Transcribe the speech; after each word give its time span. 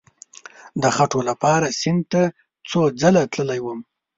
د 0.81 0.83
خټو 0.95 1.19
لپاره 1.29 1.65
سیند 1.79 2.01
ته 2.11 2.21
څو 2.69 2.81
ځله 3.01 3.21
تللی 3.33 3.59
وو. 3.61 3.73